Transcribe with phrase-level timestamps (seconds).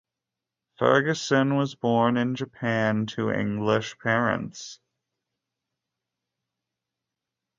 [0.79, 4.79] Ferguson was born in Japan to English parents.